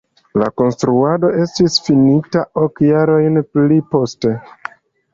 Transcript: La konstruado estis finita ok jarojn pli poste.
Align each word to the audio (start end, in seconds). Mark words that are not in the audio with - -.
La 0.41 0.45
konstruado 0.61 1.29
estis 1.43 1.77
finita 1.89 2.45
ok 2.65 2.85
jarojn 2.89 3.41
pli 3.55 3.83
poste. 3.97 4.37